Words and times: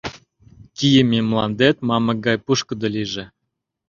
Кийыме 0.77 1.19
мландет 1.29 1.77
мамык 1.87 2.17
гай 2.25 2.37
пушкыдо 2.45 2.87
лийже!.. 2.95 3.25